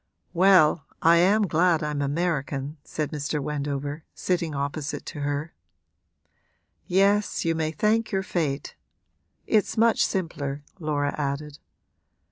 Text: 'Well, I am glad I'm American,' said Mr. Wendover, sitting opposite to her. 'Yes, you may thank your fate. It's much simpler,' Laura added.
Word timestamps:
'Well, 0.33 0.87
I 1.03 1.17
am 1.17 1.45
glad 1.45 1.83
I'm 1.83 2.01
American,' 2.01 2.77
said 2.83 3.11
Mr. 3.11 3.39
Wendover, 3.39 4.03
sitting 4.15 4.55
opposite 4.55 5.05
to 5.05 5.19
her. 5.19 5.53
'Yes, 6.87 7.45
you 7.45 7.53
may 7.53 7.69
thank 7.69 8.11
your 8.11 8.23
fate. 8.23 8.73
It's 9.45 9.77
much 9.77 10.03
simpler,' 10.03 10.63
Laura 10.79 11.13
added. 11.19 11.59